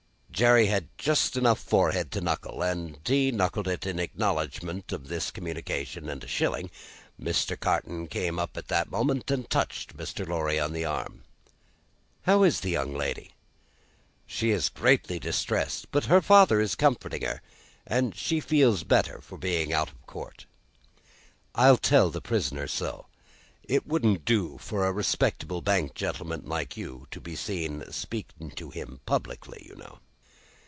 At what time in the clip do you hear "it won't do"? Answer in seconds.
23.63-24.57